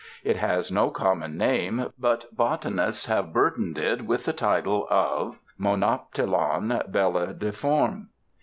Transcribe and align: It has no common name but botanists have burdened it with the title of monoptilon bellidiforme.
It 0.23 0.37
has 0.37 0.71
no 0.71 0.89
common 0.89 1.37
name 1.37 1.93
but 1.99 2.25
botanists 2.35 3.05
have 3.05 3.31
burdened 3.31 3.77
it 3.77 4.03
with 4.03 4.25
the 4.25 4.33
title 4.33 4.87
of 4.89 5.37
monoptilon 5.59 6.69
bellidiforme. 6.91 8.07